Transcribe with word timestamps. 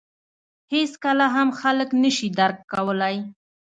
•هېڅکله 0.73 1.25
هم 1.35 1.49
خلک 1.59 1.89
نهشي 2.01 2.29
درک 2.39 2.57
کولای. 2.73 3.17